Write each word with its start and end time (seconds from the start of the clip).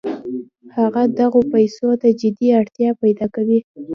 هغه 0.77 1.01
دغو 1.19 1.39
پیسو 1.53 1.89
ته 2.01 2.07
جدي 2.21 2.47
اړتیا 2.59 2.89
پیدا 3.01 3.25
کوي 3.35 3.59